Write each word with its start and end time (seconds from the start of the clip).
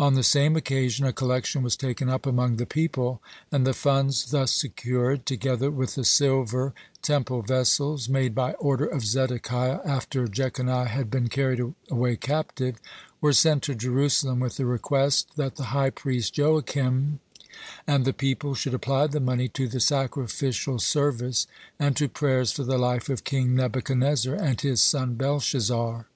On 0.00 0.14
the 0.14 0.24
same 0.24 0.56
occasion 0.56 1.06
a 1.06 1.12
collection 1.12 1.62
was 1.62 1.76
taken 1.76 2.08
up 2.08 2.26
among 2.26 2.56
the 2.56 2.66
people, 2.66 3.22
and 3.52 3.64
the 3.64 3.72
funds 3.72 4.32
thus 4.32 4.52
secured, 4.52 5.26
together 5.26 5.70
with 5.70 5.94
the 5.94 6.02
silver 6.04 6.74
Temple 7.02 7.42
vessels 7.42 8.08
made 8.08 8.34
by 8.34 8.54
order 8.54 8.84
of 8.86 9.04
Zedekiah 9.04 9.78
after 9.84 10.26
Jeconiah 10.26 10.86
had 10.88 11.08
been 11.08 11.28
carried 11.28 11.60
away 11.88 12.16
captive, 12.16 12.78
were 13.20 13.32
sent 13.32 13.62
to 13.62 13.76
Jerusalem, 13.76 14.40
with 14.40 14.56
the 14.56 14.66
request 14.66 15.28
that 15.36 15.54
the 15.54 15.66
high 15.70 15.90
priest 15.90 16.34
Joakim 16.34 17.20
and 17.86 18.04
the 18.04 18.12
people 18.12 18.56
should 18.56 18.74
apply 18.74 19.06
the 19.06 19.20
money 19.20 19.46
to 19.50 19.68
the 19.68 19.78
sacrificial 19.78 20.80
service 20.80 21.46
and 21.78 21.96
to 21.96 22.08
prayers 22.08 22.50
for 22.50 22.64
the 22.64 22.76
life 22.76 23.08
of 23.08 23.22
King 23.22 23.54
Nebuchadnezzar 23.54 24.34
and 24.34 24.60
his 24.60 24.82
son 24.82 25.14
Belshazzar. 25.14 26.08